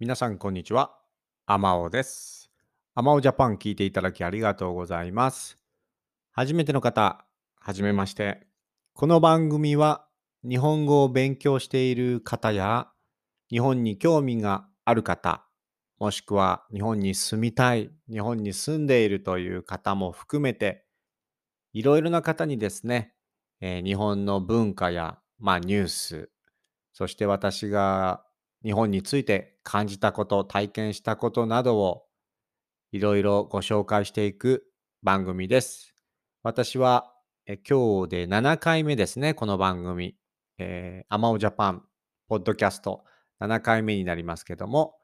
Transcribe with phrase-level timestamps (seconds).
[0.00, 0.98] 皆さん、こんにちは。
[1.46, 2.50] アマオです。
[2.96, 5.56] アマオジャパン聞いていただきありがとうございます。
[6.32, 7.24] 初めての方、
[7.60, 8.44] はじめまして。
[8.92, 10.08] この番組は
[10.42, 12.88] 日本語を勉強している方や
[13.48, 15.46] 日本に興味がある方、
[16.00, 20.84] もしくは日本に住みたい、日本に住んでいるという方も含めて、
[21.72, 23.14] いろいろな方にですね、
[23.60, 26.30] えー日本の文化や、まあ、ニュース、
[26.92, 28.24] そして私が
[28.64, 32.06] 日本について感じたこと、体験したことなどを
[32.92, 34.66] いろいろご紹介していく
[35.02, 35.94] 番組です。
[36.42, 37.14] 私は
[37.46, 40.16] え今日で7回目ですね、この番組。
[40.56, 41.82] えー、アマオジャパン、
[42.26, 43.04] ポッドキャスト
[43.38, 44.94] 7回目になりますけども、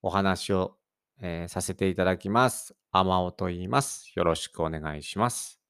[0.00, 0.78] お話を、
[1.20, 2.74] えーさせていただきます。
[2.92, 4.10] アマオと言います。
[4.16, 5.60] よろしくお願いします。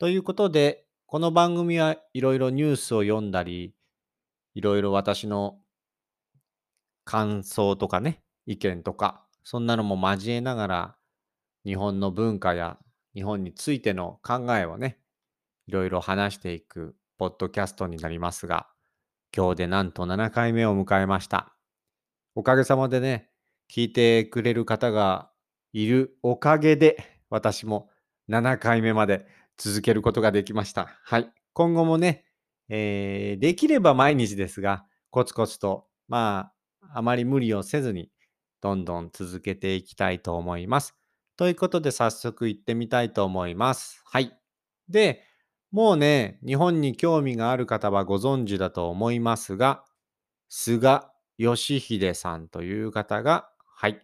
[0.00, 3.76] ということで、この番組はいろいろニュースを読んだり、
[4.54, 5.60] いろいろ私の
[7.08, 10.96] 感想とかね、意見とか、そんなのも交えながら、
[11.64, 12.76] 日本の文化や
[13.14, 14.98] 日本についての考えをね、
[15.66, 18.66] いろいろ話していくポッドキャストになりますが、
[19.34, 21.54] 今日でなんと7回目を迎えました。
[22.34, 23.30] おかげさまでね、
[23.74, 25.30] 聞いてくれる方が
[25.72, 27.88] いるおかげで、私も
[28.28, 30.88] 7回目まで続けることができました。
[31.04, 31.32] はい。
[31.54, 32.26] 今後もね、
[32.68, 36.57] えーできれば毎日ですが、コツコツと、まあ、
[36.92, 38.10] あまり無理をせずに、
[38.60, 40.96] どんどん続けていきたいと思います。
[41.36, 44.02] ということで、早速行ってみたいと思います。
[44.04, 44.32] はい。
[44.88, 45.22] で、
[45.70, 49.84] もうね、日本に興味がある方はご存知だと思いますが、
[50.48, 51.02] 菅
[51.36, 54.00] 義偉さんという方が、はい、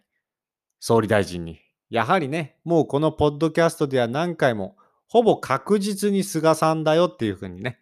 [0.79, 1.59] 総理大臣に。
[1.89, 7.79] やはりね、もうこのポッドキャストでは何回も、ほぼ確実に菅さんだよっていうふうにね、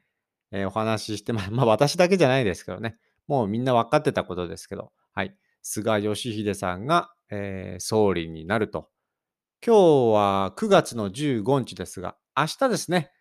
[0.52, 2.98] えーお話しして、ま、まあ私だけじゃないですけどね、
[3.28, 8.90] もうみんな分かってたことですけど、はい、菅義偉さんが、えー総理になると。
[9.66, 13.12] 今日は9月の15日ですが、明日ですね、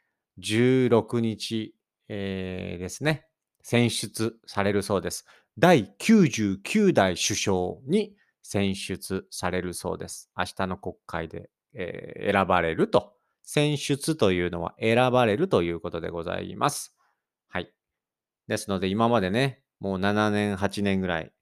[0.40, 1.74] 16日、
[2.08, 3.26] えーですね、
[3.62, 5.24] 選出されるそうです。
[5.58, 10.30] 第99代首相に選出されるそうです。
[10.36, 13.14] 明日の国会で、えー選ばれると。
[13.44, 16.96] 選出というのは選ばれるということでございます。
[17.48, 17.72] はい。
[18.48, 21.32] ですので今までね、もう7年、8年ぐらい、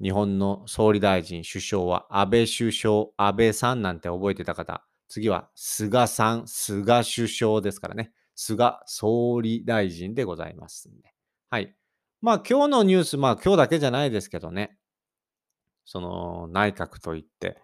[0.00, 11.12] 日本の総理大臣、首相は安倍首相、安倍さんなんて覚えてた方、次は菅さん、菅首相ですからね、菅総理大臣でございますんで。
[11.50, 11.74] はい。
[12.20, 14.78] まあ今日のニュース、まあ今日だけじゃないですけどね、
[15.84, 17.58] その内閣といって、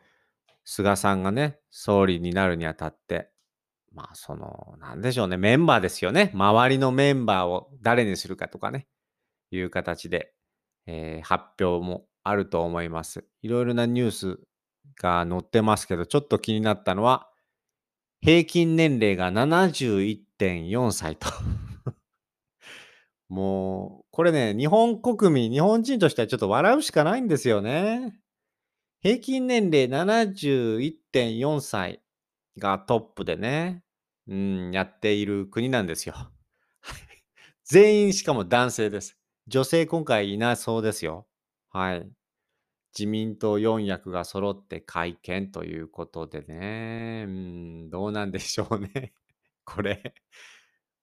[0.65, 3.31] 菅さんがね、総理になるにあたって、
[3.93, 6.33] まあその、なんでしょうね、メンバーですよね。
[6.35, 8.89] 周りのメンバーを誰にするかとかね、
[9.57, 10.33] いう形で、
[10.87, 13.25] えー発表もあると思います。
[13.43, 14.41] いろいろなニュース
[15.01, 17.29] が載ってますけど、ちょっと気になったのは、
[18.21, 21.29] 平均年齢が71.4歳と。
[23.29, 28.19] もう、これね、日本国民、日本人としてはちょっと笑うしかないんですよね。
[29.01, 32.03] 平均年齢71.4歳
[32.59, 33.83] がトップでね、
[34.29, 36.15] うん、やっている国なんですよ。
[37.65, 39.19] 全員しかも男性です。
[39.49, 41.27] 女性今回いなそうですよ。
[41.71, 42.09] はい。
[42.97, 49.15] 自民党4役が揃って会見ということでね、うん、どうなんでしょうね。
[49.65, 50.15] これ。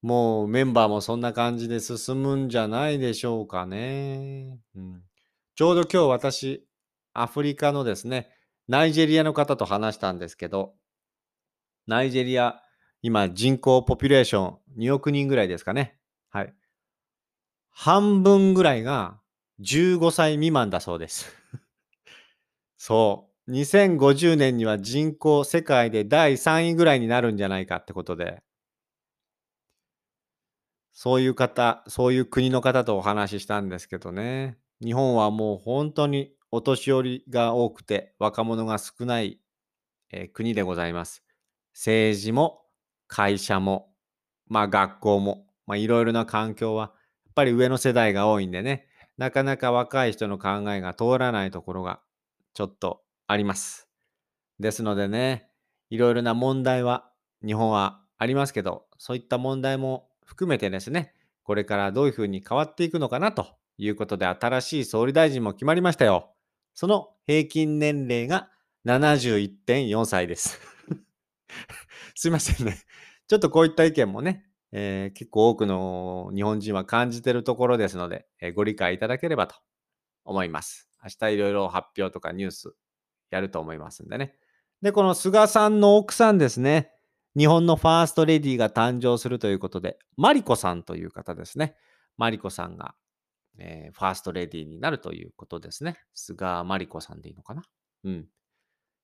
[0.01, 4.59] もうメンバーもそんな感じで進むんじゃないでしょうかね。
[4.75, 5.03] うん、
[5.55, 6.65] ちょうど今日私、
[7.13, 8.29] アフリカのですね、
[8.67, 10.75] ナイジェリアの方と話したんですけど、
[11.87, 12.61] ナイジェリア、
[13.01, 15.98] 今人口ポピュレーション2億人ぐらいですかね。
[17.71, 19.19] 半分ぐらいが
[19.59, 21.33] 15歳未満だそうです。
[22.77, 23.51] そう。
[23.51, 28.43] 2050年には人口世界で第3位ぐらいになるんじゃないかってことで、
[30.93, 34.57] そういう方、そういう国の方とお話ししたんですけどね。
[34.83, 39.39] 日本はもう本当にお年寄りが多くて若者が少ない、
[40.11, 41.23] えー国でございます。
[41.73, 42.61] 政治も
[43.07, 43.93] 会社も、
[44.47, 46.93] まあ学校も、まあいろいろな環境は、
[47.29, 48.87] っぱり上の世代が多いんでね、
[49.17, 51.99] なかなか若い人の考えが通らないところが
[52.53, 53.87] ちょっとあります。
[54.59, 55.49] ですのでね、
[55.89, 57.09] いろいろな問題は
[57.45, 63.47] 日本はありますけど、そういった問題も含めてですね、これからどういうふうに変わっていくのかなと
[63.77, 66.33] いうことで、新しい総理大臣も決まりましたよ。
[66.73, 68.49] その平均年齢が
[68.85, 70.59] 71.4歳です。
[72.15, 72.77] すいませんね。
[73.27, 79.55] ちょっとこういった意見もね、えー結構多くの日本人は感じているところですので、えーご理解いただければと
[80.25, 80.89] 思います。
[81.03, 82.73] 明日いろいろ発表とかニュース
[83.31, 84.35] やると思いますんでね。
[84.81, 86.91] で、この菅さんの奥さんですね。
[87.37, 91.75] 日本のファーストレディーが誕生するということで、マリコさんという方ですね。
[92.17, 92.95] マリコさんが、
[93.57, 95.97] えー、ファーストレディーになるということですね。
[96.13, 97.63] 菅マリコさんでいいのかな？
[98.03, 98.27] うん。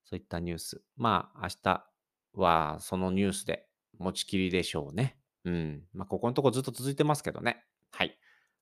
[0.06, 0.82] そういったニュース。
[0.98, 1.86] まあ、明日
[2.34, 3.68] はそのニュースで
[4.00, 5.18] 持ちきりでしょうね。
[5.46, 5.84] うん。
[5.94, 7.64] まあ、ここのとこずっと続いてますけどね。
[7.92, 8.18] はい。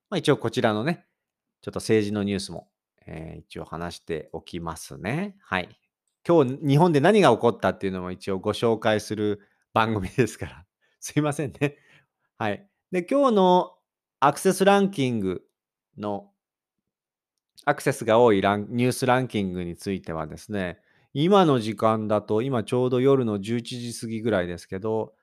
[0.09, 1.05] まあ、一応こちらのね、
[1.61, 2.67] ちょっと政治のニュースも、
[3.07, 5.35] えー、一応話しておきますね。
[5.41, 5.69] はい。
[6.27, 9.41] 今日日本で何が起こったっていうのも一応ご紹介する
[9.73, 10.65] 番組ですから。
[10.99, 11.77] すいませんね。
[12.37, 12.69] はい。
[12.91, 13.77] で、今日の
[14.19, 15.43] アクセスランキング
[15.97, 16.31] の
[17.65, 20.79] アクセスが多いランニュースランキングについてはですね、
[21.13, 25.13] 今の時間だと、今ちょうど夜の11時過ぎぐらいですけど、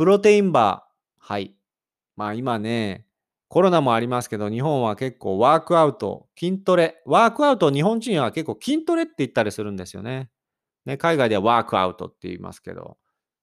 [0.00, 1.54] プロテインバー、はい。
[2.16, 3.04] まあ今ね、
[3.48, 10.30] コロナもありますけど、日本は結構ワークアウト、筋トレ、ワークアウト、日本人は結構筋トレって言ったりするんですよね。
[10.86, 12.96] ね海外ではワークアウトって言いますけど、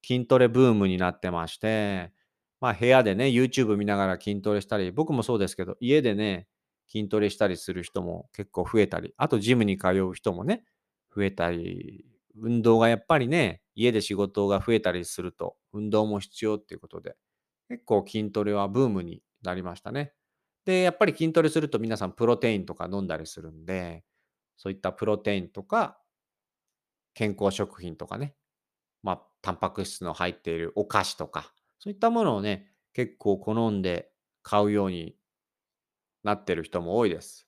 [0.04, 2.12] 筋トレブームになってまして、
[2.60, 6.48] まあ部屋でね、YouTube 見ながら筋トレしたり、僕もそうですけど、家でね、
[6.92, 10.64] 筋トレしたりする人も結構増えたり、あとジムに通う人もね、
[11.16, 17.16] 増えたり、運動がやっぱりね、家で仕事が増えたりすると、運動も必要っていうことで、
[17.70, 20.14] 結構筋トレはブームになりましたね。
[20.66, 24.06] で、やっぱり筋トレすると皆さんプロテインとか飲んだりするんで、
[24.58, 26.00] そういったプロテインとか、
[27.14, 28.36] 健康食品とかね、
[29.04, 34.12] まあ、タンパク質の入っているお菓子とか、そういったものをね、結構好んで
[34.44, 35.18] 買うように
[36.24, 37.47] なってる人も多いです。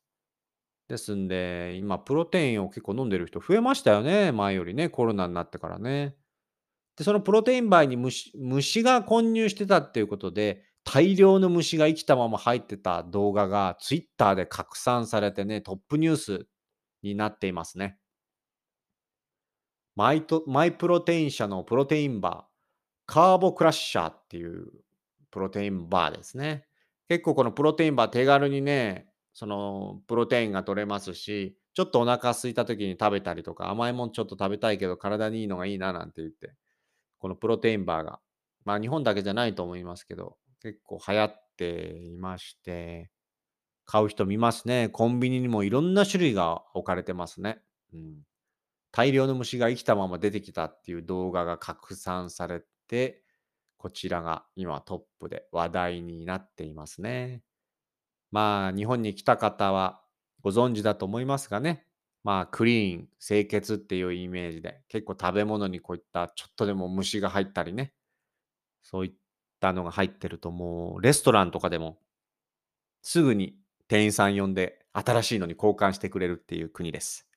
[0.89, 4.31] ですんで、今、プロテインを結構飲んでる人増えましたよね。
[4.31, 6.15] 前よりね、コロナになってからね。
[6.97, 16.47] で、そのプロテインバーに虫虫が混入してたっていうことで、大量の虫が生きたまま入ってた動画がツイッターで拡散されてね、トップニュース
[17.03, 17.99] になっていますね。
[19.95, 22.51] マイトマイプロテイン社のプロテインバー、
[23.05, 24.71] カーボクラッシャーっていう
[25.29, 26.65] プロテインバーですね。
[27.07, 36.53] 結構このプロテインバー手軽にね、そのプロテインが取れますし、ちょっとお腹空いた時に食べたりとか、甘いもんちょっと食べたいけど体にいいのがいいななんて言って、
[37.19, 38.19] このプロテインバーが、
[38.65, 43.11] まあ日本だけじゃないと思いますけど、結構流行っていまして、
[43.85, 44.89] 買う人見ますね。
[44.89, 47.61] コンビニにもいろんな種類が置かれてますね。
[47.93, 48.21] うん、
[48.91, 53.23] 大量の虫が生きたまま出てきたっていう動画が拡散されて、
[53.77, 57.43] こちらが今トップで話題になっていますね。
[58.31, 60.01] まあ、日本に来た方は
[60.41, 61.85] ご存知だと思いますがね。
[62.23, 67.93] まあ、クリーン、清潔っていうイメージで、結構食べ物にこういったちょっとでも虫が入ったりね、
[68.83, 69.11] そういっ
[69.59, 71.97] たのが入ってるともう、レストランとかでも、
[73.01, 73.55] すぐに
[73.87, 77.29] 店員さん呼んで、新しいのに交換してくれるっていう国です。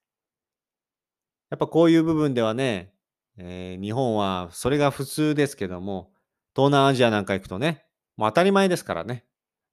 [1.51, 2.93] やっぱこういう部分ではね、
[3.37, 6.13] えー、日本はそれが普通ですけども、
[6.57, 7.85] 東南アジアなんか行くとね、
[8.17, 9.25] もう当たり前ですからね。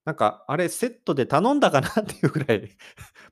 [0.09, 2.67] なんか、あれセットで頼んだかなっていうぐらい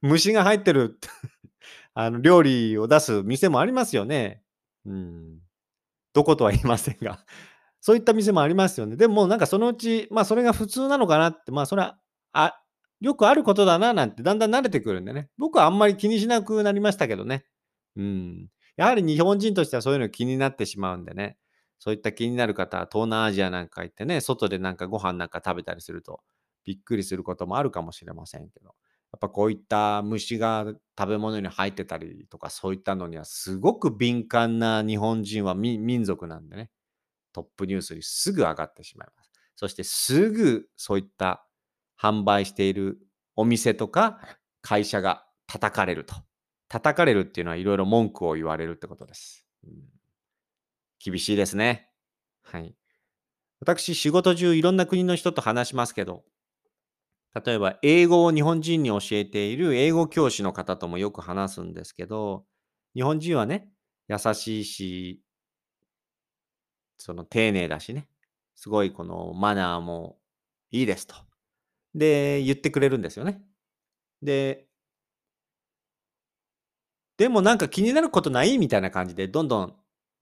[0.03, 0.99] 虫が入ってる
[1.95, 4.43] あの、料理を出す店もありますよね。
[4.85, 5.39] うん。
[6.13, 7.25] どことは言いませんが
[7.81, 8.95] そういった店もありますよね。
[8.95, 11.97] でもなんかそのうち、まあそれが普通なのかなって、まあそれは、
[12.31, 12.61] あ、
[13.01, 15.29] よくあることだななんてだんだん慣れてくるんでね。
[15.39, 17.43] 僕はあんまり気にしなくなりましたけどね。
[17.95, 18.49] うん。
[18.75, 21.37] やはり日本人としてはそういうの気になってしまうんでね。
[21.79, 26.21] そういった気になる方は東南アジアなんか行ってね、外でなんかご飯なんか食べたりすると、
[26.67, 28.71] びっくりすることもあるかもしれませんけど、や
[29.15, 30.65] っぱこういった虫が
[30.99, 36.69] 食べ物に入ってたりとかそういったのにはすごく敏感な日本人は民族なんでね、
[37.31, 39.31] トップニュースにすぐ上がってしまいます。
[39.55, 41.47] そしてすぐそういった
[41.97, 42.99] 販売している
[43.37, 44.19] お店とか
[44.61, 46.13] 会社が叩かれると。
[46.67, 49.47] 叩かれるっていうのはいろいろ文句を言われるってことです。
[49.63, 49.71] うん、
[50.99, 51.89] 厳しいですね。
[52.43, 52.75] はい。
[53.61, 56.25] 私、仕事中いろんな国の人と話しますけど、
[57.45, 62.45] 例えば、英語を日本人に教えている英語教師の方ともよく話すんですけど、
[62.95, 63.69] 日本人はね、
[64.07, 65.21] 優しいし、
[66.97, 68.07] その丁寧だしね、
[68.55, 70.17] すごいこのマナーも
[70.71, 71.15] いいですと。
[71.95, 73.41] で、言ってくれるんですよね。
[74.21, 74.67] で、
[77.17, 79.75] でもなんか気になることないみたいな感じで、どんどん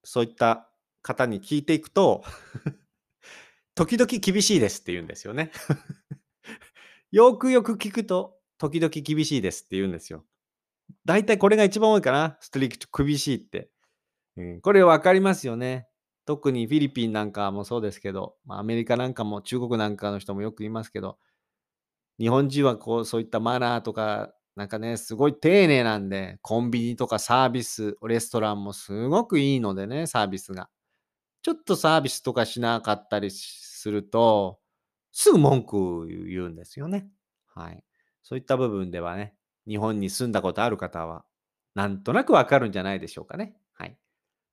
[0.04, 0.70] そういった
[1.02, 2.24] 方に聞いていくと
[3.76, 5.52] 時々厳しいですって言うんですよね
[7.16, 10.26] よくよく聞くと、時々厳しいですって言うんですよ。
[11.06, 12.38] 大体これが一番多いかな。
[12.42, 13.70] ストリクト厳しいって。
[14.36, 15.88] うん、これ分かりますよね。
[16.26, 21.18] 特にフィリピンなんかもそうですけど、まあ、アメリカなんかも中国なんかの人もよく言いますけど、
[22.20, 30.70] 日本人はこうそういったマナーとかなんかね、すごい丁寧なんで、コンビニとかサービス、レストランもすごくいいのでね、サービスが。
[31.44, 34.60] ちょっとサービスとかしなかったりすると、
[35.16, 37.10] すぐ文句言うんですよね。
[37.48, 37.84] はい。
[38.22, 39.36] そういった部分ではね、
[39.68, 41.26] 日本に住んだことある方は、
[41.74, 43.56] なんとなくわかるんじゃないでしょうかね。
[43.74, 43.98] はい。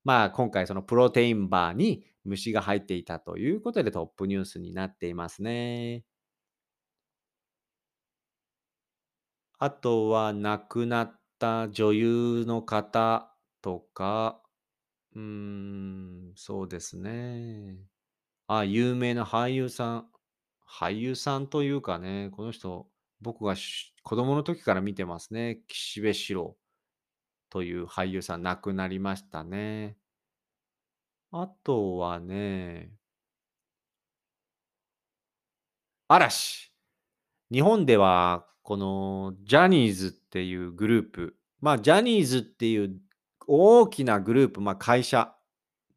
[0.03, 6.05] まあ、今回そのプロテインバーに虫が入っていたということでトップニュースになっていますね。
[9.59, 14.41] あとは亡くなった女優の方とか、
[15.15, 17.77] うーん、そうですね。
[18.47, 20.12] あ、有名な俳優さん。
[20.73, 22.87] 俳優さんというかね、この人、
[23.21, 23.55] 僕が
[24.01, 25.61] 子供の時から見てますね。
[25.67, 26.57] 岸辺四郎
[27.51, 29.97] という俳優さん亡くなりましたね。
[31.31, 32.91] あとはね、
[36.07, 36.73] 嵐。
[37.51, 42.99] 日本では、このジャニーズっていうグループ、まあ、ジャニーズっていう
[43.45, 45.35] 大きなグループ、まあ、会社、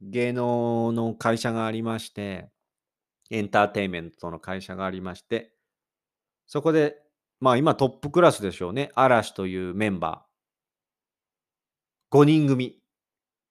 [0.03, 2.51] 芸能の会社がありまして、
[3.31, 5.53] エンターテインメントの会社がありまして、
[6.47, 6.97] そこで、
[7.41, 8.91] まあ今トップクラスでしょうね。
[8.95, 12.17] 嵐というメンバー。
[12.19, 12.81] 5人組。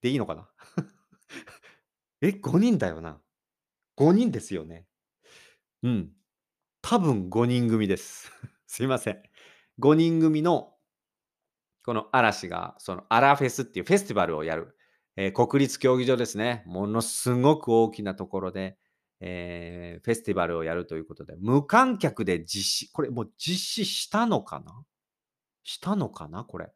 [0.01, 0.49] でいいのかな？
[2.21, 3.21] え、5人だよな
[3.97, 4.85] ？5人ですよね。
[5.83, 6.11] うん。
[6.81, 8.31] 多分5人組です。
[8.67, 9.23] すいません。
[9.79, 10.73] 5人組の
[11.85, 14.75] この嵐が、そのアラフェスっていうフェスティバルをやる、
[15.17, 16.63] えー国立競技場ですね。
[16.65, 18.77] ものすごく大きなところで、
[19.27, 24.85] えーフェスティバルをやるということで、無観客で実施、これもう実施したのかな？
[25.63, 26.43] したのかな？
[26.45, 26.71] これ。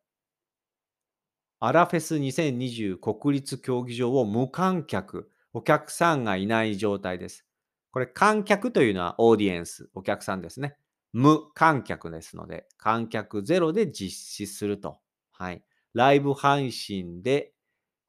[1.60, 7.46] アラフェス2020国立競技場を無観客、お客さんがいない状態です。
[7.91, 10.77] これ観客というのはオーディエンス、お客さんですね。
[11.12, 15.00] 無観客ですので、観客ゼロで実施すると。
[15.32, 15.63] はい。
[15.94, 17.51] ライブ配信で、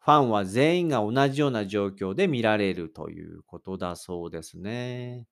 [0.00, 5.26] ファンは全員が同じような状況で見られるということだそうですね。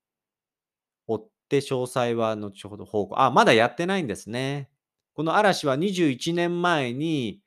[1.07, 3.19] 追って詳細は後ほど報告。
[3.21, 4.69] あ、まだやってないんですね。
[5.13, 7.41] この嵐は21年前に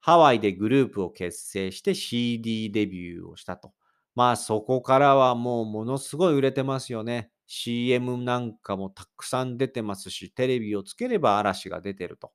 [0.00, 3.72] ハワイでグループを結成して CD デビューをしたと。
[4.14, 7.30] まあそこからはもうものすごい売れてますよね。
[7.46, 12.32] CM なんかもたくさん出てますし、テレビをつければ嵐が出てると。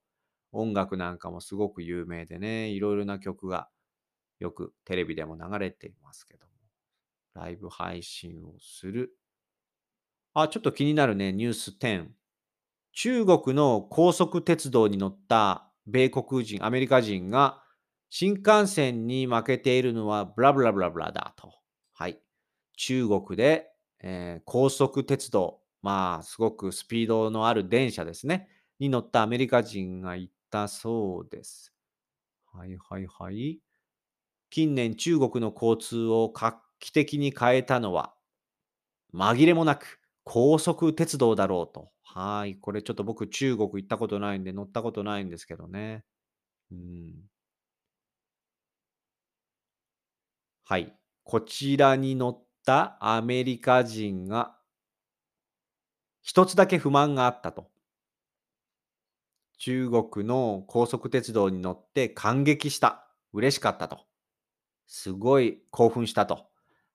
[0.53, 3.69] 音楽なんかもすごく有名でね、いろいろな曲が
[4.41, 6.51] よくテレビでも流れていますけども。
[7.33, 9.15] ライブ配信をする。
[10.33, 12.11] あ、ちょっと気になるね、ニュース10。
[12.93, 17.63] 中国の高速鉄道に乗った米国人、アメリカ人が
[18.09, 21.53] 新幹線に負けているのはブラブラブラブラだと。
[21.93, 22.19] はい。
[22.75, 23.71] 中国で、
[24.01, 28.49] えー高速鉄道、まあ、すごくスピードのある電車ですね。
[28.79, 31.73] に乗ったアメリカ人が言ったそうです。
[32.53, 33.59] はいはいはい。
[34.51, 38.13] 近年中国の交通を画期的に変えたのは、
[39.13, 41.91] 紛れもなく高速鉄道だろうと。
[42.03, 42.55] はい。
[42.57, 46.03] これちょっと僕中国行ったことないんで乗ったことないんですけどね。
[46.71, 47.13] うん。
[50.63, 50.95] はい。
[51.23, 54.57] こちらに乗ったアメリカ人が
[56.23, 57.69] 一つだけ不満があったと。
[59.59, 63.07] 中国の高速鉄道に乗って感激した。
[63.31, 64.05] 嬉しかったと。
[64.93, 66.47] すごい興奮したと。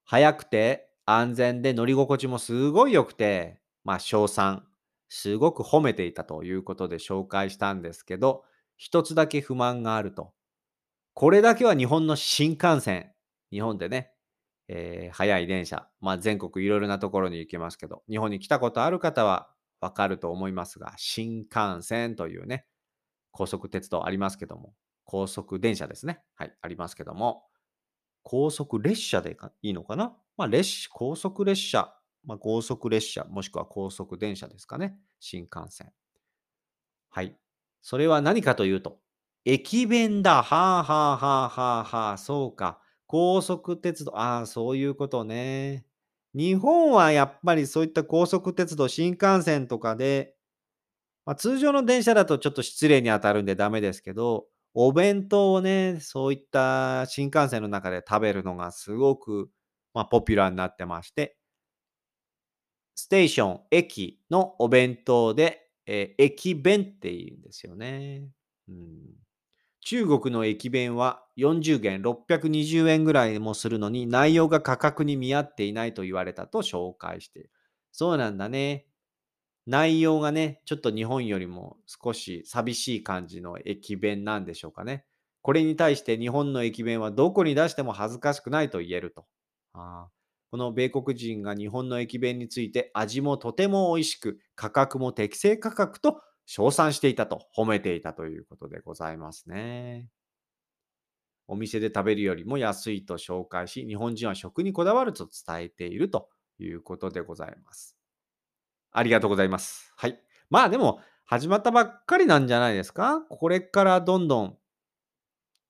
[0.05, 4.67] 早くて安全で乗り心地もすごい良くて、まあ称賛。
[5.09, 8.45] すごく褒めていたということで紹介したんですけど、
[8.77, 10.35] 一つだけ不満があると。
[11.15, 13.13] これだけは日本の新幹線、
[13.51, 14.13] 日本でね、
[14.69, 19.49] えー速い電車、まあ全国いろいろなところに行けますけど、日本に来たことある方は
[19.81, 22.67] わかると思いますが、新幹線というね、
[23.31, 24.75] 高速鉄道ありますけども、
[25.05, 26.21] 高速電車ですね。
[26.35, 27.45] はい、ありますけども、
[28.29, 30.13] 高速列車でいいのかな？
[30.37, 34.99] まあ列、高速列車、まあ高速列車、もしくは高速電車ですかね。
[35.21, 35.93] 新幹線。
[37.09, 37.37] はい。
[37.81, 38.99] それは何かというと、
[39.45, 40.43] 駅弁だ。
[40.43, 42.81] はあはあはあはあはあ、そうか。
[43.07, 45.87] 高速鉄道、ああ、そういうことね。
[46.35, 50.35] 日本はやっぱりそういった高速鉄道、新幹線とかで、
[51.25, 59.51] まあ、通常の電車だとちょっと失礼に当たるんでダメですけど、お弁当をね、そういった新幹線の中で食べるのがすごく、
[59.95, 61.37] まあ、ポピュラーになってまして、
[62.95, 68.29] ステーション、駅のお弁当で、えー駅弁って言うんですよね。
[68.69, 69.01] うん、
[69.81, 77.51] 中国の駅弁は40元、620円ぐらいもするのに内容が価格に見合っていないと言われたと紹介している。
[77.93, 78.87] そうなんだね。
[79.67, 85.05] 内容がね、ちょっと日本よりも少し寂しい感じの駅弁なんでしょうかね。
[85.43, 89.27] これに対して日本の駅弁はどこに出しても恥ずかしくないと言えると。
[89.75, 90.09] あ
[90.51, 100.09] この米国人が日本の駅弁について味もとても美味しく、価格も適正価格と称賛していたと、褒めていたということでございますね。
[101.49, 106.31] お店で食べるよりも安いと紹介し、日本人は食にこだわると伝えていると
[106.61, 107.97] いうことでございます。
[108.97, 109.93] ありがとうございます。
[109.97, 110.19] はい。
[110.49, 113.21] まあでも、始まったばっかりなんじゃないですか？
[113.29, 114.59] これからどんどん、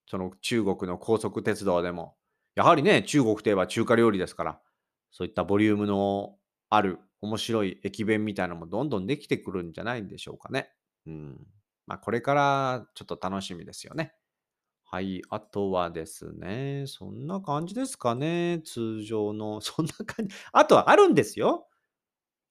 [0.05, 2.15] その中国の高速鉄道でも、
[2.55, 4.61] やはりね、中国といえば中華料理ですから、
[5.11, 6.35] そういったボリュームの
[6.69, 10.71] ある面白い駅弁みたいなのもどんどんできてくるんじゃないんでしょうかね。
[11.05, 11.47] うん。
[11.85, 14.13] まあこれからちょっと楽しみですよね。
[14.85, 15.21] はい。
[15.29, 18.61] あとはですね、そんな感じですかね。
[18.63, 20.35] 通常の、そんな感じ。
[20.53, 21.66] あとはあるんですよ。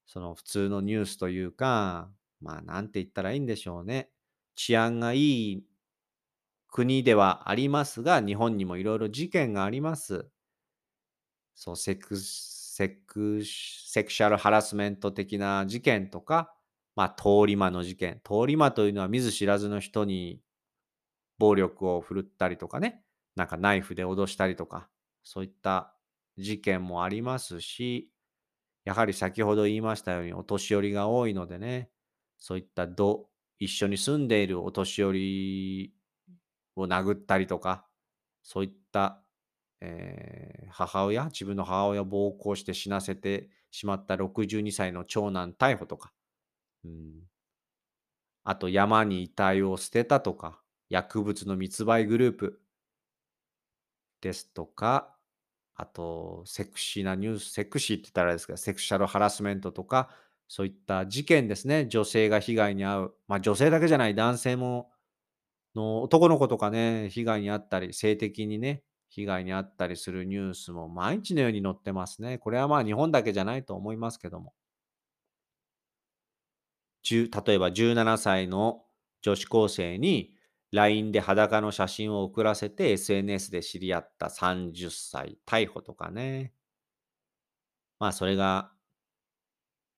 [0.07, 2.11] その普通のニュースというか、
[2.41, 4.11] まあなんて言ったらいいんでしょうね。
[4.55, 5.65] 治安がいい
[6.69, 10.31] 国ではありますが、日本にもいろいろ事件があります。
[11.55, 16.55] そう、セクセクセクシャルハラスメント的な事件とか、
[16.95, 18.21] まあ通り魔の事件。
[18.25, 20.43] 通り魔というのは見ず知らずの人に
[21.39, 23.05] 暴力を振るったりとかね、
[23.37, 24.89] なんかナイフで脅したりとか、
[25.23, 25.95] そういった
[26.39, 28.11] 事件もありますし、
[28.87, 31.91] やはり先ほど言いましたようにお年寄りが多いのでね、
[32.39, 33.29] そういったど
[33.61, 35.95] 一緒に住んでいるお年寄り
[36.77, 37.87] を殴ったりとか、
[38.43, 39.23] そういった、
[39.81, 46.13] えー母親、自分の母親を暴行して死なせてしまった62歳の長男逮捕とか、
[46.85, 47.25] うん、
[48.45, 52.63] あと山に遺体を捨てたとか、薬物の密売グループ
[54.21, 55.16] ですとか、
[55.77, 60.11] あと、セクシーなニュース、セクシーって言ったらあれですけど、セクシャルハラスメントとか、
[60.49, 61.87] そういった事件ですね。
[61.87, 63.15] 女性が被害に遭う。
[63.29, 64.91] まあ女性だけじゃない男性も、
[65.75, 72.39] の男の子とかね、被害に遭ったり、性的にね、被害に遭ったりするニュースも毎日のように載ってますね。
[72.39, 74.55] これはまあ日本だけじゃないと思いますけども。
[77.09, 78.85] 例えば17歳の
[79.23, 80.36] 女子高生に
[80.73, 86.53] LINE で裸の写真を送らせて SNS で知り合った30歳逮捕とかね。
[87.99, 88.73] まあそれが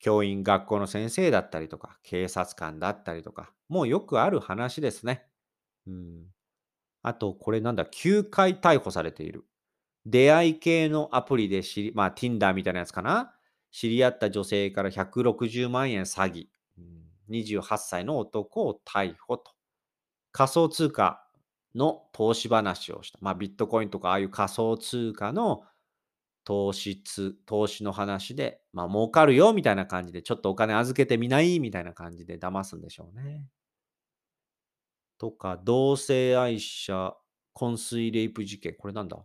[0.01, 5.27] 教員、学校の先生だったりとか、警察官だったりとか、もうよくある話ですね。
[5.87, 6.27] うん。
[7.03, 9.45] あと、これなんだ、9回逮捕されている。
[10.07, 13.35] 出会い系のアプリで知り、まあ Tinder みたいなやつかな。
[13.73, 16.47] 知り合った女性から160万円詐欺。
[17.29, 19.53] 28歳の男を逮捕と。
[20.33, 21.25] 仮想通貨
[21.75, 23.19] の投資話をした。
[23.21, 25.63] まあビットコインとかああいう仮想通貨の
[26.45, 27.03] 投資、
[27.45, 33.45] 投資の話で、まあ儲かるよみたいな感じで、ちょっとお金預けてみないみたいな感じで騙すんでしょうね。
[35.19, 37.15] とか、同性愛者
[37.55, 38.75] 昏睡レイプ事件。
[38.79, 39.19] これなんだ？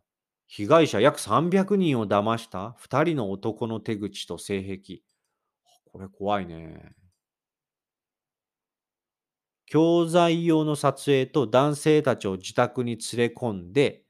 [0.48, 5.02] 被害者約300人を騙した2人の男の手口と性癖。
[5.86, 6.94] これ怖いね。
[9.66, 14.04] 教材用の撮影と男性たちを自宅に連れ込んで、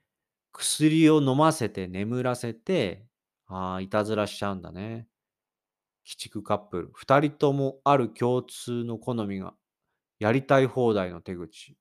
[0.51, 3.07] 薬を飲ませて眠らせて、
[3.47, 5.07] ああ、いたずらしちゃうんだね。
[6.05, 6.89] 鬼畜カップル。
[6.93, 9.55] 二人ともある共通の好みが、
[10.19, 11.77] やりたい放題の手口。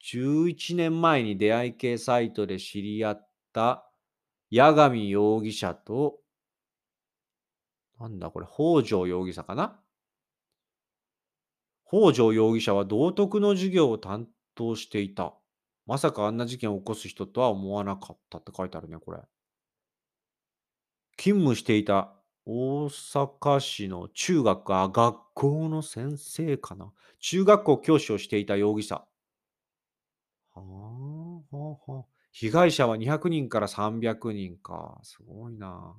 [0.00, 3.90] 11年前に出会い系サイトで知り合った
[4.52, 6.20] 八神容疑者と、
[7.98, 9.83] なんだこれ、北条容疑者かな？
[11.86, 15.34] 北条容疑者は道徳の授業を担当していた。
[15.86, 19.20] まさかあんな事件を起こす人とは思わなかったって書いてあるね、これ。
[21.16, 22.12] 勤務していた
[22.46, 26.92] 大阪市の中学、あ、学校の先生かな？
[27.20, 29.06] 中学校教師をしていた容疑者。
[30.52, 32.04] はあ、はあ、はあ。
[32.32, 34.98] 被害者は200人から300人か。
[35.02, 35.96] すごいな。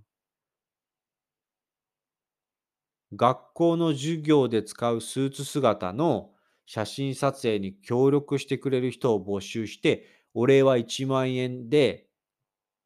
[3.14, 6.32] 学校の授業で使うスーツ姿の
[6.66, 12.08] 写真撮影に協力してくれる人を募集して、お礼は1万円で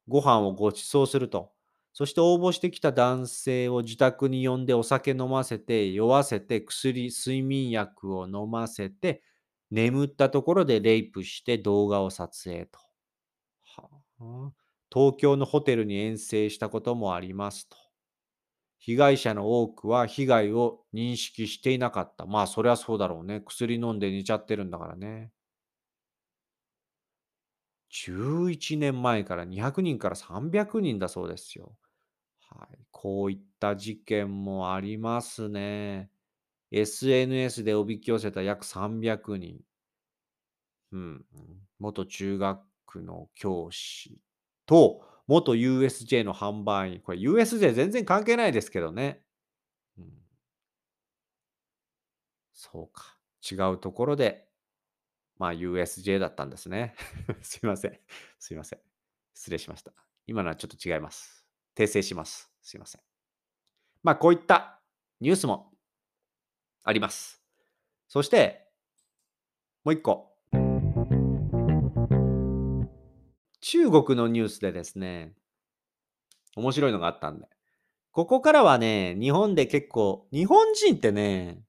[0.08, 1.52] ご飯をご馳走すると。
[1.92, 9.22] そして応募してきた男性を自宅に呼んでお酒飲ませて、酔わせて、薬、睡眠薬を飲ませて、
[9.70, 12.78] 眠ったところでレイプして動画を撮影と。
[13.62, 13.88] は
[14.20, 14.52] あ、
[14.92, 17.76] 東京のホテルに遠征したこともありますと。
[18.80, 22.26] 被害者の多くは被害を認識していなかった。
[22.26, 23.40] まあ、そりゃそうだろうね。
[23.42, 25.32] 薬飲んで寝ちゃってるんだからね。
[27.88, 31.78] 11年前から200人から300人だそうですよ。
[32.40, 32.78] はい。
[32.90, 36.10] こういった事件もありますね。
[36.72, 39.60] SNS でおびき寄せた約300人。
[40.92, 41.26] うん。
[41.78, 42.66] 元中学
[43.02, 44.20] の教師
[44.66, 47.00] と、元 USJ の販売員。
[47.00, 49.22] これ USJ 全然関係ないですけどね。
[49.98, 50.04] うん、
[52.52, 53.16] そうか。
[53.50, 54.46] 違うところで、
[55.38, 56.94] まあ USJ だったんですね。
[57.42, 57.98] すいません。
[58.38, 58.80] すいません。
[59.34, 59.92] 失礼しました。
[60.26, 61.46] 今のはちょっと違います。
[61.74, 62.52] 訂正します。
[62.62, 63.00] すいません。
[64.02, 64.82] まあこういった
[65.20, 65.72] ニュースも
[66.82, 67.42] あります。
[68.08, 68.68] そして、
[69.84, 70.29] もう一個。
[73.70, 75.32] 中国のニュースでですね、
[76.56, 77.46] 面白いのがあったんで。
[78.10, 81.62] ここからはね、日本で結構、日本人ってね、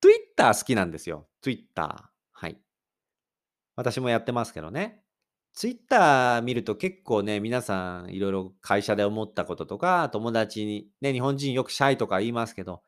[0.00, 1.28] Twitter 好きなんですよ。
[1.42, 2.10] Twitter。
[2.32, 2.58] はい。
[3.76, 5.02] 私もやってますけどね。
[5.52, 12.82] Twitter 見ると結構ね、皆さんいろいろ会社で思ったこととか、友達に、ね、日本人よくシャイとか言いますけど、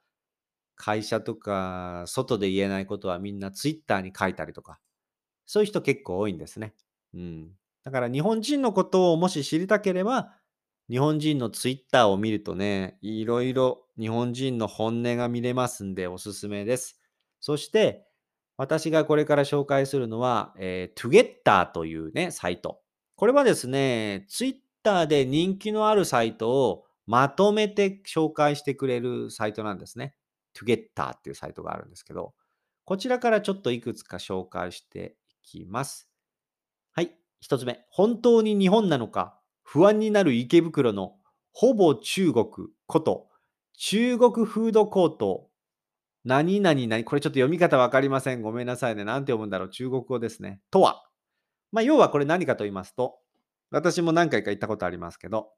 [0.74, 4.80] 会社とか外で言えないことはみんな Twitter に書いたりとか、
[5.44, 6.72] そういう人結構多いんですね。
[7.12, 7.58] うん。
[7.84, 10.34] だから日本人のことをもし知りたければ、
[10.88, 17.00] 日本人のツイッターを見るとね、いろいろ日本人の本音が見れますんでおすすめです。
[17.40, 18.06] そして、
[18.56, 22.80] 私がこれから紹介するのは、えー、Twitter というね、サイト。
[23.16, 30.14] これはですね、ツイッターで人気のあるサイトをまとめて紹介してくれるサイトなんですね。
[30.54, 32.34] Twitter っていうサイトがあるんですけど、
[32.84, 36.11] こちらからちょっといくつか紹介していきます。
[37.42, 37.84] はい、一つ目。
[37.90, 41.16] 本当に日本なのか不安になる池袋の
[41.52, 42.46] ほぼ中国
[42.86, 43.28] こと
[43.76, 45.48] 中国フードコート
[46.24, 48.42] 何々何これちょっと読み方わかりません。
[48.42, 49.04] ごめんなさいね。
[49.04, 50.60] なんて読むんだろう中国語ですね。
[50.70, 51.04] とは。
[51.72, 53.18] まあ、要はこれ何かと言いますと、
[53.70, 55.50] 私も何回か行ったことありますけど、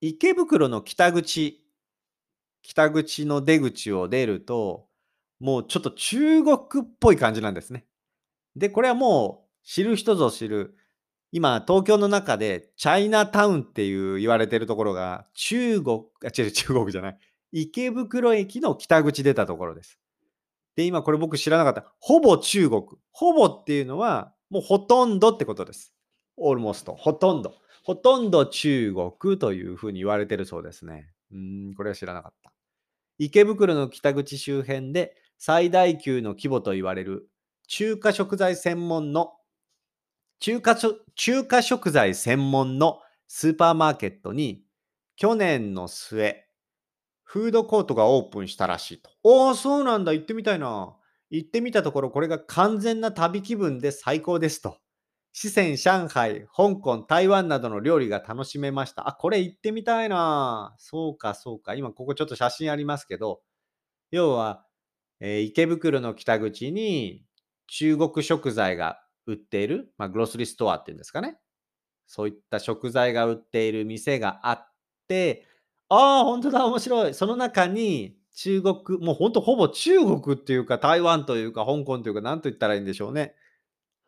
[0.00, 1.64] 池袋の北口、
[2.62, 4.86] 北口の出口を出ると、
[5.40, 7.86] もうちょっと中国っぽい感じなんですね。
[8.54, 10.74] で、これはもう知る人ぞ知る、
[11.30, 17.18] 今、東京の中でチャイナタウンっていう言われてるところが、中国、あ、違う、中国じゃない。
[17.52, 19.98] 池袋駅の北口出たところです。
[20.74, 21.92] で、今これ僕知らなかった。
[22.00, 22.82] ほぼ中国。
[23.12, 25.92] ほぼっていうのは、もうほとんどってことです。
[26.40, 26.90] almost。
[26.90, 27.54] ほとんど。
[27.82, 31.10] ほとんど中国というふうに言われてるそうですね。
[31.30, 32.54] うん、これは知らなかった。
[33.18, 37.28] 池袋の北口周辺で最大級の規模と言われる
[37.66, 39.34] 中華食材専門の
[40.40, 40.76] 中華
[41.14, 44.64] 中華食材専門のスーパーマーケットに
[45.16, 46.44] 去年の末、
[47.24, 49.10] フードコートがオープンしたらしいと。
[49.24, 50.12] おお、そうなんだ。
[50.12, 50.96] 行ってみたいな。
[51.30, 54.78] 行ってみたところ、これが完全な旅気分で最高ですと。
[55.32, 59.08] 四川、上海、香港、台湾などの料理が楽しめました。
[59.08, 60.74] あ、これ行ってみたいな。
[60.78, 61.74] そうか、そうか。
[61.74, 63.42] 今ここちょっと写真ありますけど、
[64.10, 64.64] 要は、
[65.20, 67.24] えー池袋の北口に
[67.68, 71.38] 中国食材が売っている、まあ、グロスリストアっていうんですかね。
[72.06, 74.72] そういった食材が売っている店があっ
[75.06, 75.46] て、
[75.90, 77.14] ああ、本当だ、面白い。
[77.14, 83.34] その中に中国、もう本当ほぼ中国っていうか、台湾というか、香港というか、なんと言ったらいいんでしょうね。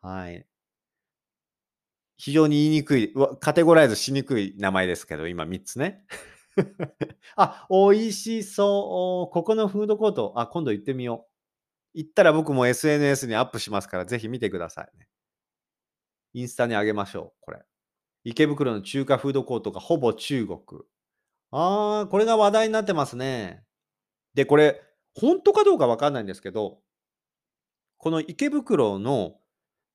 [0.00, 0.46] はい。
[2.16, 6.04] 非常に言いにくい、カテゴライズしにくい名前ですけど、今3つね。
[7.36, 9.32] あ、美味しそう。
[9.32, 11.29] ここのフードコート、あ、今度行ってみよう。
[11.94, 15.08] 行ったら僕も SNS にアップしますから、ぜひ見てくださいね。
[16.32, 17.60] インスタにあげましょう、これ。
[18.24, 20.58] 池袋の中華フードコートがほぼ中国。
[21.50, 23.64] あー、これが話題になってますね。
[24.34, 24.80] で、これ、
[25.14, 26.80] 本当かどうかわかんないんですけど、
[27.98, 29.36] この池袋の、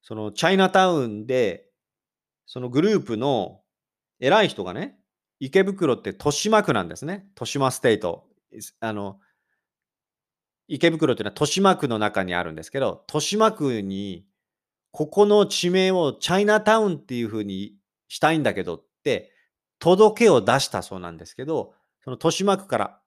[0.02, 1.70] そのチャイナタウンで、
[2.46, 3.62] そのグループの
[4.20, 5.00] 偉い人がね、
[5.40, 7.26] 池袋って豊島区なんですね。
[7.30, 8.28] 豊島ステート。
[8.80, 9.20] あの、
[10.68, 14.26] 池袋っていうのは豊島区の中にあるんですけど、豊島区に、
[14.92, 17.76] ここの地名をチャイナタウンっていう風に
[18.08, 19.32] したいんだけどって、
[19.80, 21.74] 届けを出したそうなんですけど、
[22.04, 23.00] その豊島区から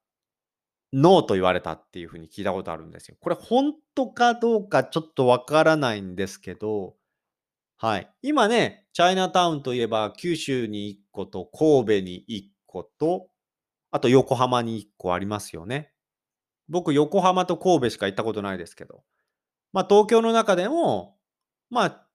[0.92, 3.16] ノーと言われたっていう風に聞いたことあるんですよ。
[3.20, 6.94] これ本当かどうかちょっとわからないんですけど、
[7.78, 8.10] はい。
[8.22, 13.28] 今ね、チャイナタウンといえば九州に1個と神戸に1個と、
[13.90, 15.92] あと横浜に1個ありますよね。
[16.68, 19.02] 僕、横浜と神戸しか行ったことないですけど、
[19.72, 21.16] まあ東京の中でも、
[21.70, 22.06] まあ、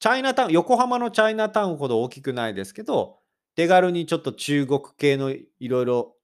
[0.00, 3.20] チャイナタウン、横浜のチャイナタウンほど大きくないですけど、
[3.54, 6.16] 手軽にちょっと中国系のいろいろ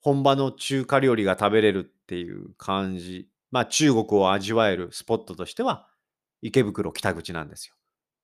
[0.00, 3.28] 本場の中華料理が食べれるっていう感じ。
[3.50, 5.88] まあ中国を味わえるスポットとしては
[6.42, 7.74] 池袋北口なんですよ。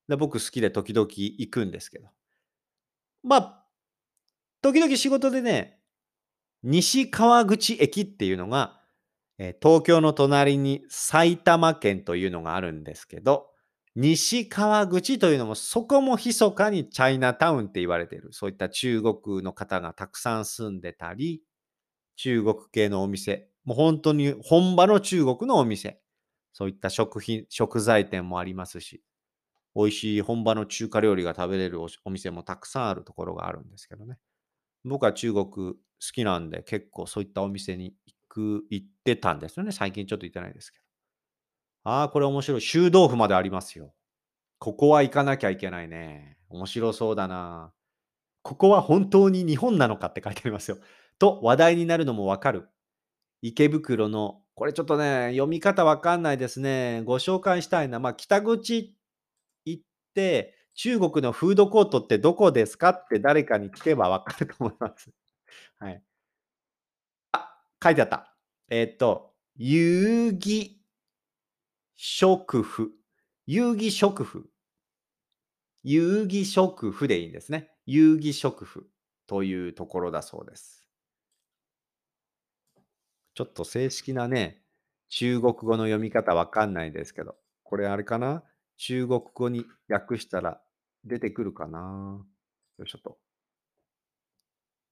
[0.08, 2.08] で僕好きで時々行くんですけど。
[3.22, 3.64] まあ、
[4.62, 5.77] 時々仕事でね、
[6.62, 8.80] 西川口駅っていうのが、
[9.38, 13.50] えー東京の隣に埼玉県というのがあるんですけど、
[13.94, 18.28] 西川口というのもそこも密かにチャイナタウンって言われている。
[18.32, 21.42] そういった中国の方がたくさん住んでたり、
[22.16, 26.00] 中国系のお店、もう本当に本場の中国のお店、
[26.52, 29.02] そういった食品、食材店もありますし、
[29.74, 34.18] 美味しい本場の中華料理が食べれるお店もたくさんあるところがあるんですけどね。
[34.84, 35.74] 僕は中国
[36.06, 39.72] きなんで、結構そういったお店に行く、行ってたんですよね。
[39.72, 40.84] 最近ちょっと行ってないですけど。
[41.84, 42.60] ああ、これ面白い。
[42.60, 43.94] 臭豆腐までありますよ。
[44.58, 46.38] ここは行かなきゃいけないね。
[46.48, 47.72] 面白そうだな。
[48.42, 50.78] ここは本当に日本なのかって書いてありますよ。
[51.18, 52.68] と話題になるのもわかる。
[53.42, 57.02] 池袋の、これちょっとね、読み方わかんないですね。
[57.04, 58.00] ご紹介したいな。
[58.00, 58.96] まあ、北口
[59.64, 59.82] 行っ
[60.14, 65.10] て、中国のフードコートってどこですかって誰かに聞けばわかると思います。
[65.78, 66.02] はい。
[67.32, 68.34] あ、書いてあった。
[68.68, 70.76] えーっと、遊戯
[71.96, 72.92] 食府。
[73.46, 74.50] 遊戯食府。
[75.82, 77.70] 遊戯食府でいいんですね。
[77.86, 78.90] 遊戯食府
[79.26, 80.84] というところだそうです。
[83.34, 84.64] ちょっと正式なね、
[85.08, 88.42] 中国語の読み方わかんないですけど、これあれかな？
[88.76, 90.60] 中国語に訳したら
[91.04, 92.24] 出てくるかな？
[92.78, 93.18] よいしょと。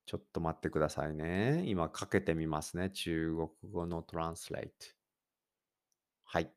[0.06, 1.64] ちょっと待ってくださいね。
[1.66, 2.90] 今かけてみますね。
[2.90, 4.72] 中国語のトランスレート。
[6.24, 6.50] はい。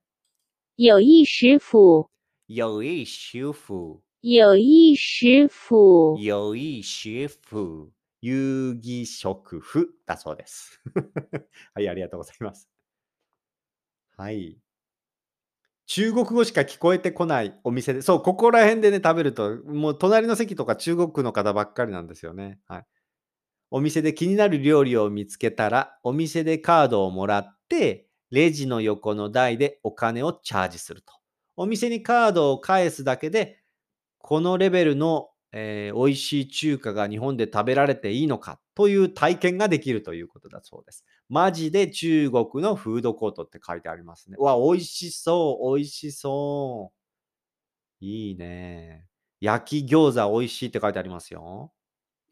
[0.78, 2.10] 有意识府，
[2.48, 4.02] 有意修復。
[4.22, 7.90] 有意识府，有意修復。
[8.22, 10.82] 遊戯食府だそうです。
[11.74, 12.70] はい、ありがとうございます。
[14.18, 14.58] はい。
[15.86, 22.60] 中国語しか聞こえてこないお店で、そう、ここら辺でね、食べると、もう隣の席とか中国の方ばっかりなんですよね。
[22.68, 22.86] はい。
[23.72, 31.14] お店で気になる料理を見つけたら、お店でカードをもらって、レジの横の台でお金をチャージすると。
[31.56, 33.60] お店にカードを返すだけで、
[34.20, 41.06] このレベルの、えー美味しい中華が日本で食べられていいのかという体験ができるということだそうです。
[41.28, 44.38] マジで中国のフードコートって書いてありますね。
[44.40, 47.00] わ、美味しそう、美味しそう。
[48.02, 49.08] いいね。
[49.42, 51.74] 焼き餃子美味しいって書いてありますよ。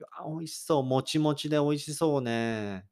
[0.03, 0.83] わ美味しそう。
[0.83, 2.85] もちもちで美味しそうね。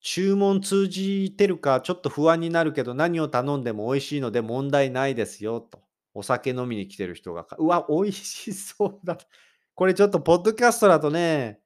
[0.00, 5.82] 注文通じてるかちょっと不安になるけど何を頼んでも美味しいので問題ないですよと。
[6.12, 9.18] お酒飲みに来てる人が、うわ、美味しそうだ。
[9.74, 11.60] これちょっとポッドキャストだとね、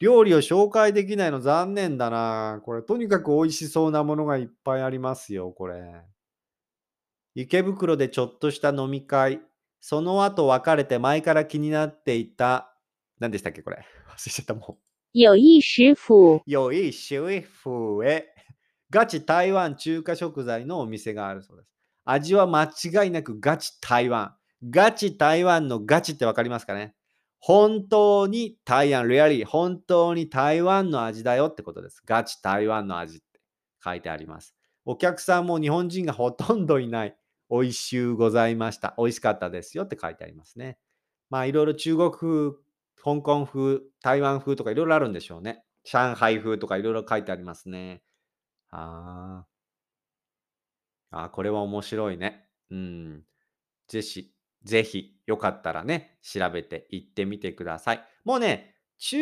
[0.00, 2.60] 料理を紹介できないの残念だな。
[2.64, 6.02] これとにかく美味しそうなものがいっぱいありますよ、これ。
[7.36, 9.40] 池袋でちょっとした飲み会。
[9.88, 12.74] その後別れて前から気になっていた、
[13.20, 13.76] 何でしたっけこれ？
[14.08, 14.82] 忘れちゃったもう。
[15.12, 18.26] 有意識府，有意修復へ。
[18.90, 21.72] ガチ台湾中華食材のお店があるそうです。
[22.04, 24.34] 味は間違いなくガチ台湾。
[24.68, 26.96] ガチ台湾のガチってわかりますかね？
[27.38, 32.02] 本当に台湾、レアリー、本当に台湾の味だよってことです。
[32.04, 33.38] ガチ台湾の味って
[33.84, 34.56] 書いてあります。
[34.84, 37.16] お客さんも日本人がほとんどいない。
[37.50, 38.94] 美味しゅうございました。
[38.98, 40.78] 美味しかったですよって書いてありますね。
[41.30, 42.52] まあいろいろ中国風、
[43.02, 45.64] 香港風、台湾風とかいろいろあるんでしょうね。
[45.84, 48.02] 上海風とかいろいろ書いてありますね。
[48.70, 49.56] あー
[51.10, 52.48] あ、これは面白いね。
[52.70, 53.22] うん。
[53.88, 54.32] ぜひ、
[54.64, 58.04] ぜひ、よかったらね、調べて行ってみてください。
[58.24, 59.18] もうね、中、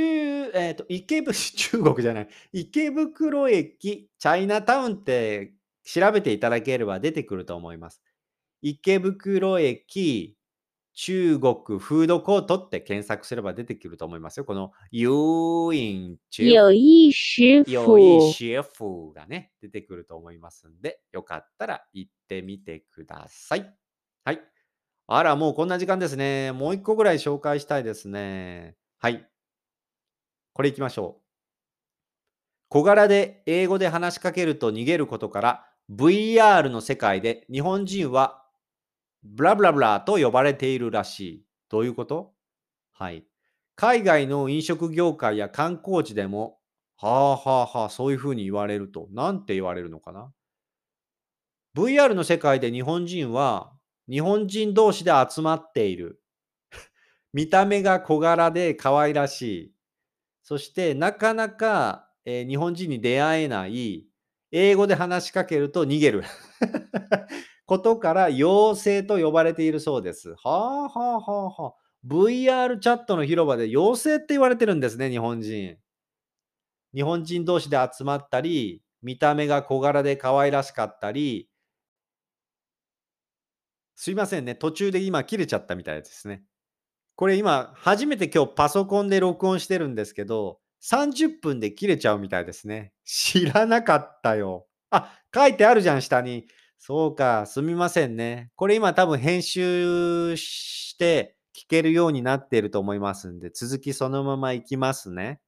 [0.54, 8.02] えっ、と、池袋、 中国じゃない、池袋駅、チャイナタウンって調べていただければ出てくると思います。
[8.66, 10.38] 池袋駅、
[10.94, 14.46] 中国フードコートって検索すれば出てくると思いますよ。
[14.46, 15.10] この、遊
[15.74, 23.70] 飲中有意识有意府，シェフがね、出てくると思いますんで、よかったら行ってみてください。
[24.24, 24.40] はい。
[25.08, 26.52] あら、もうこんな時間ですね。
[26.52, 28.76] もう一個ぐらい紹介したいですね。
[28.98, 29.28] はい。
[30.54, 31.22] これ行きましょう。
[32.70, 38.43] 小柄で英語で話しかけると逃げることから、VR の世界で日本人は
[39.24, 41.44] ブラブラブラと呼ばれているらしい。
[41.70, 42.32] どういうこと？
[42.92, 43.24] はい。
[43.76, 46.58] 海外の飲食業界や観光地でも、
[46.96, 50.32] はあはあはあ、そういうふうに言われると、なんて言われるのかな
[51.74, 53.72] ?VR の世界で日本人は、
[54.08, 56.22] 日本人同士で集まっている。
[57.32, 59.74] 見た目が小柄で可愛らしい。
[60.42, 64.06] そして、なかなか、えー日本人に出会えない、
[64.52, 66.24] 英語で話しかけると逃げる。
[67.66, 70.30] ことから、妖精と呼ばれているそうです。
[70.30, 71.74] はあはあはあはあ。
[72.06, 75.78] VR チャットの広場で妖精って言われてるんですね、日本人。
[76.94, 81.50] 日本人同士で集まったり、見た目が小柄で可愛らしかったり、
[83.96, 84.54] すいませんね。
[84.54, 86.42] 途中で今切れちゃったみたいですね。
[87.16, 92.92] これ今、初めて今日パソコンで録音してるんですけど、30分で切れちゃうみたいですね。
[93.04, 94.66] 知らなかったよ。
[94.90, 96.46] あ、書いてあるじゃん、下に。
[96.78, 98.50] そうか、すみませんね。
[98.56, 105.40] これ今多分編集して聞けるようになっていると思いますんで、続きそのままいきますね。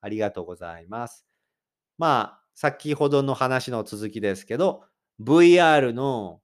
[0.00, 1.26] ありがとうございます。
[1.98, 4.84] まあ、先ほどの話の続きですけど、
[5.20, 6.40] VR の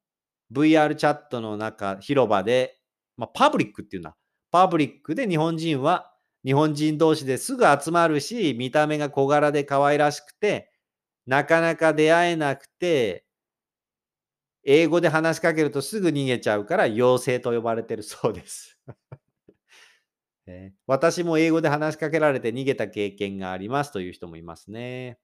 [0.52, 2.78] VR チャットの中、広場で、
[3.16, 4.16] まあ、パブリックっていうんだ。
[4.50, 6.12] パブリックで日本人は
[6.44, 10.70] 日本人同士ですぐ集まるし、見た目が小柄で可愛らしくて、
[11.26, 13.25] なかなか出会えなくて、
[14.66, 18.78] 英語で話しかけるとすぐ逃げちゃうから、妖精と呼ばれてるそうです。
[20.46, 25.18] え私も英語で話しかけられて逃げた経験がありますという人もいますね。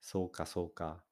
[0.00, 1.04] そうか、そうか。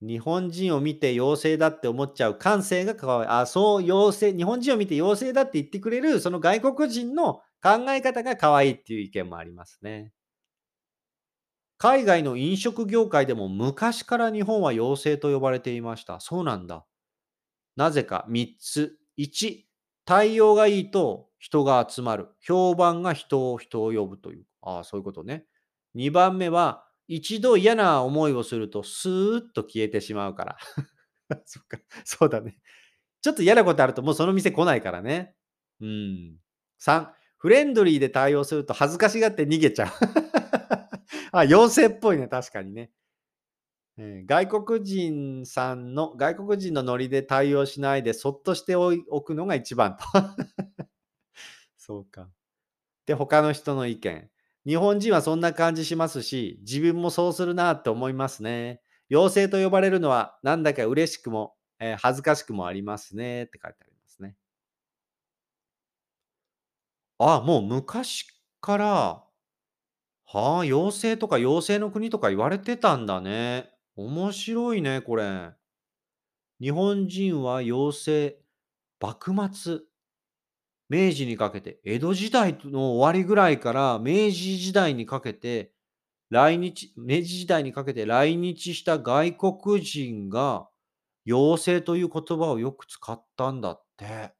[0.00, 3.32] 日本人を見て妖精だって思っちゃう感性が変わる。
[3.32, 10.12] あ、そう、妖精、日本人を見て妖精だって言ってくれる、その外国人の考え方が可愛いっていう意見もありますね。
[11.84, 16.18] 海外の飲食業界でも昔から日本は妖精と呼ばれていました。
[16.18, 16.86] そうなんだ。
[17.76, 18.98] なぜか3つ。
[19.18, 19.66] 1、
[20.06, 22.28] 対応がいいと人が集まる。
[22.40, 24.44] 評判が人を人を呼ぶという。
[24.62, 25.46] ああ、そういうことね。
[25.94, 30.58] 2番目は、一度嫌な思いをするとスーッと消えてしまうから。
[31.46, 32.58] そっか、そうだね。
[33.22, 35.34] ちょっと嫌なことあるともうその店来ないからね。
[35.80, 36.36] うん。
[36.78, 39.90] 3、フレンドリーで対応すると恥ずかしがって逃げちゃう。
[41.34, 42.90] あ、妖精っぽいね、確かにね。
[43.96, 48.92] えー外国人さんの、外国人のノリで対応しないでそっとしてお
[49.22, 50.04] くのが一番と。
[51.76, 52.28] そうか。
[53.06, 54.30] で、他の人の意見。
[54.66, 58.82] 日本人はそんな感じしますし、自分もそうするなって思いますね。
[59.10, 64.36] 妖精と呼ばれるのはなんだか嬉しくも、えー恥ずかしくもありますねって書いてありますね。
[67.18, 68.26] あ、もう昔
[68.60, 69.23] から、
[70.26, 73.70] はあ、妖精とか妖精の国とか言われてたんだね。
[73.96, 75.52] 面白いね、これ。
[76.60, 78.38] 日本人は妖精、
[79.00, 79.80] 幕末、
[80.88, 85.72] 明治にかけて、江戸時代の終わりぐらいから明治時代にかけて、
[86.30, 90.68] 来日、明治時代にかけて来日した外国人が、
[91.26, 94.34] 妖精という言葉をよく使ったんだって。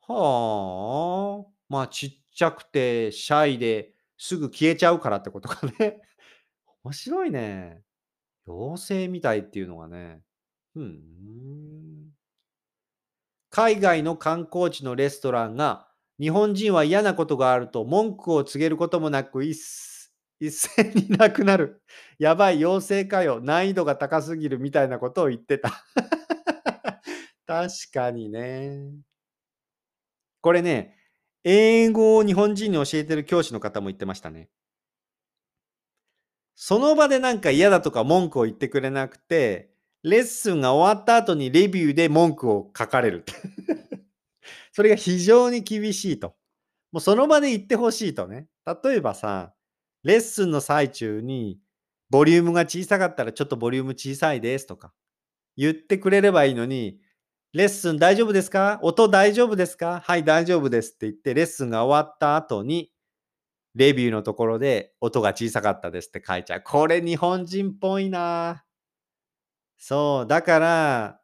[0.00, 1.52] はあ。
[1.68, 6.00] まあ、ちっちゃくて、シャイですぐ消えちゃうからってことかね。
[6.84, 7.82] 面白いね。
[8.46, 10.22] 妖精みたいっていうのがね。
[10.74, 12.12] うん。
[13.50, 15.88] 海外の観光地のレストランが、
[16.20, 19.56] 日本人は嫌なことがあると文句を告げることもなく一
[20.40, 21.82] 一斉になくなる。
[22.18, 23.40] やばい、妖精かよ。
[23.40, 25.82] 難易度が高すぎるみたいなことを言ってた。
[27.46, 28.92] 確かにね。
[30.42, 30.95] これね、
[31.48, 34.48] 英語を日本人に教えてる教師の方も言ってましたね。
[36.56, 39.70] その場でなんか嫌だとか文句を言ってくれなくて、
[40.02, 43.24] レッスンが終わった後にレビューで文句を書かれる。
[44.74, 46.34] それが非常に厳しいと。
[46.90, 48.48] もうその場で言ってほしいとね。
[48.82, 49.54] 例えばさ、
[50.02, 51.60] レッスンの最中に、
[52.10, 54.92] ボリュームが小さかったらちょっとボリューム小さいですとか
[55.56, 56.98] 言ってくれればいいのに、
[57.52, 58.78] レッスン大丈夫ですか？
[58.82, 60.02] 音大丈夫ですか？
[60.04, 62.92] はい、大丈夫ですって言って、レッスンが終わった後に、
[63.74, 66.62] レビューのところで音が小さかったですって書いちゃう。
[66.64, 68.64] これ日本人っぽいな
[69.78, 71.20] そう、だから、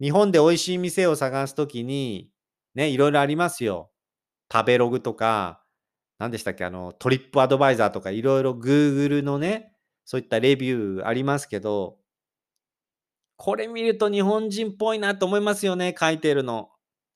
[0.00, 2.30] 日本で美味しい店を探すときに、
[2.74, 3.90] ね、いろいろありますよ。
[4.52, 5.64] 食べログとか、
[6.18, 9.72] 何でしたっけ、あの、トリップアドバイザーとか、いろいろ Google のね、
[10.04, 11.98] そういったレビューありますけど、
[13.36, 16.70] これ見ると日本人っぽいなと思いますよね、書いてるの。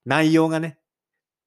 [0.04, 0.78] 内容がね。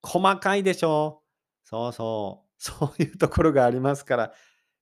[0.01, 1.21] 細かいでしょ。
[1.63, 2.49] そうそう。
[2.61, 4.33] そういうところがありますから、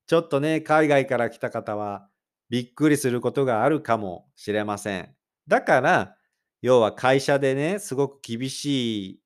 [0.08, 2.10] ちょっとね、海外から来た方は、
[2.50, 5.16] びっくりすることがあるかもしれません。
[5.48, 6.18] だから、
[6.62, 9.22] 要は会社でね、すごく厳しい、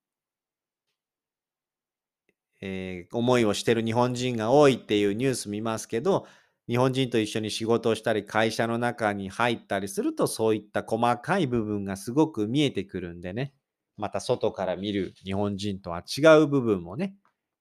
[2.60, 6.26] えー思いをしてる日本人が多いっていうニュース見ますけど、
[6.68, 13.54] 日本人と一緒に仕事をしたり、会社の中に入ったりすると、そういった細かい部分がすごく見えてくるんでね、
[13.96, 17.14] また外から見る日本人とは違う部分もね、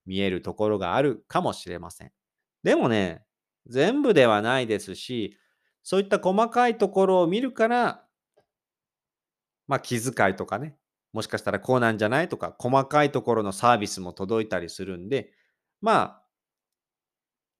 [0.06, 2.12] 見えるところがあるかもしれません。
[2.64, 3.24] でもね、
[3.68, 5.38] 全部ではないですし、
[5.84, 8.06] そういった細かいところを見るから、
[9.68, 10.76] まあ気遣いとかね、
[11.14, 15.32] もしかしたらこうなんじゃないとか、細かいところのサービスも届いたりするんで、
[15.82, 16.24] まあ、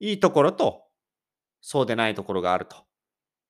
[0.00, 0.84] いいところと、
[1.62, 2.76] そうでないところがあると。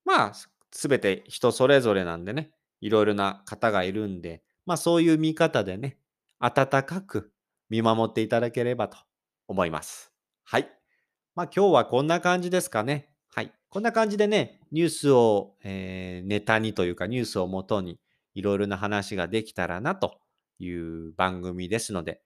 [0.04, 0.32] まあ、
[0.70, 5.98] すべて人それぞれなんでね、いろいろな方がいるんで、まあそういう見方でね、
[6.38, 7.32] 温かく
[7.70, 8.98] 見守っていただければと
[9.48, 10.12] 思います。
[10.44, 10.68] はい。
[11.34, 13.08] まあ今日はこんな感じですかね。
[13.34, 13.52] はい。
[13.68, 17.98] こんな感じでね、ニュースを、えーネタにというかニュースをもとに
[18.34, 20.20] いろいろな話ができたらなと
[20.58, 22.22] いう番組ですので、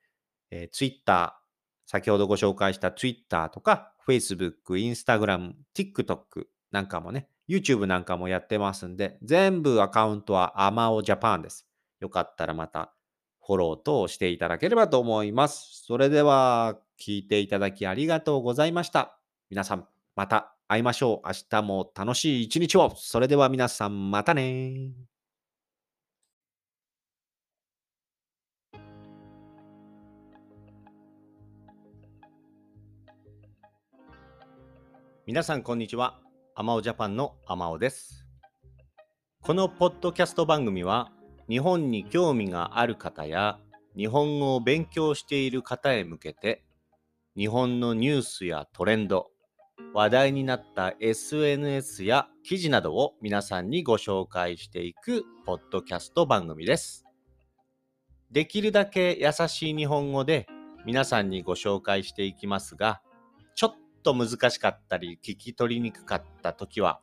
[0.51, 1.39] えー Twitter、
[1.87, 11.67] 先ほどご紹介した Twitter とか Facebook、Instagram、TikTok なんかもね、YouTube なんかもやってますんで、全部アカウントは AMAOJAPAN です。
[12.01, 12.93] よかったらまた
[13.45, 15.85] フォロー等していただければと思います。
[15.87, 19.19] それでは、聞いていただきありがとうございました。
[19.51, 19.87] 皆さん、
[20.17, 21.27] また会いましょう。
[21.27, 22.93] 明日も楽しい一日を。
[22.97, 25.16] それでは皆さん、またね
[35.29, 36.21] 皆さんこんにちは。
[36.55, 38.25] アマオジャパンのアマオです。
[39.43, 41.11] このポッドキャスト番組は
[41.49, 43.59] 日本に興味がある方や
[43.97, 46.63] 日本語を勉強している方へ向けて
[47.37, 49.33] 日本のニュースやトレンド、
[49.93, 57.05] 話題になった SNS や記事などを皆さんにご紹介していくポッドキャスト番組です。
[58.31, 60.47] できるだけ優しい日本語で
[60.85, 63.03] 皆さんにご紹介していきますが、
[64.07, 67.01] と難しかったり聞き取りにくかった時は、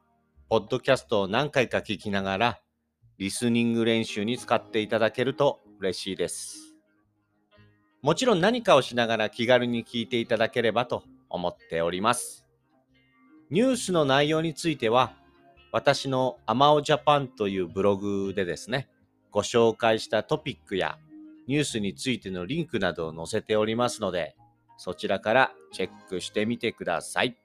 [0.47, 2.61] ポッドキャストを何回か聞きながら、
[3.17, 6.73] リスニング練習に使っていただけると嬉しいです。
[8.01, 12.47] もちろん何かをしながら気軽に聞いていただければと思っております。
[13.49, 15.13] ニュースの内容については、
[15.73, 18.87] 私のアマオジャパンというブログでですね、
[19.29, 20.97] ご紹介したトピックや
[21.47, 24.37] ニュースについてのリンクなどを載せておりますので、
[24.77, 27.37] そちらからチェックしてみてください。